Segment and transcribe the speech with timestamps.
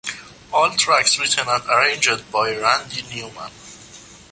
[0.51, 3.51] All tracks written and arranged by Randy Newman.